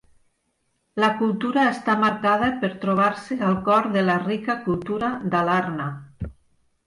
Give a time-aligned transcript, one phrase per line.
[1.01, 5.91] La cultura està marcada per trobar-se al cor de la rica cultura Dalarna.